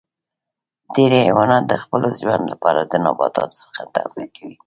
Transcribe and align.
ډیری 0.93 1.19
حیوانات 1.27 1.63
د 1.67 1.73
خپل 1.83 2.01
ژوند 2.19 2.43
لپاره 2.53 2.81
د 2.85 2.93
نباتاتو 3.05 3.57
څخه 3.63 3.81
تغذیه 3.95 4.27
کوي 4.35 4.55